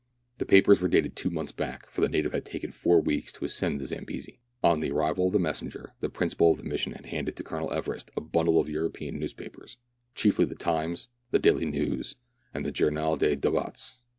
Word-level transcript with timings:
The 0.39 0.47
papers 0.47 0.81
were 0.81 0.87
dated 0.87 1.15
two 1.15 1.29
months 1.29 1.51
back, 1.51 1.87
for 1.87 2.01
the 2.01 2.09
native 2.09 2.31
had 2.31 2.43
taken 2.43 2.71
four 2.71 2.99
weeks 2.99 3.31
to 3.33 3.45
ascend 3.45 3.79
the 3.79 3.85
Zambesi. 3.85 4.39
On 4.63 4.79
the 4.79 4.89
arrival 4.89 5.27
of 5.27 5.33
the 5.33 5.37
messenger, 5.39 5.93
the 5.99 6.09
principal 6.09 6.49
of 6.49 6.57
the 6.57 6.63
mission 6.63 6.93
had 6.93 7.05
handed 7.05 7.35
to 7.35 7.43
Colonel 7.43 7.71
Everest 7.71 8.09
a 8.17 8.21
bundle 8.21 8.59
of 8.59 8.67
European 8.67 9.19
newspapers, 9.19 9.77
chiefly 10.15 10.45
the 10.45 10.55
Times, 10.55 11.09
the 11.29 11.37
Daily 11.37 11.67
Neius, 11.67 12.15
and 12.51 12.65
the 12.65 12.71
Journal 12.71 13.15
des 13.15 13.35
Debats. 13.35 13.97